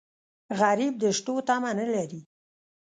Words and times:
غریب 0.59 0.93
د 1.03 1.03
شتو 1.17 1.35
تمه 1.47 1.71
نه 1.79 1.85
لري 1.93 2.21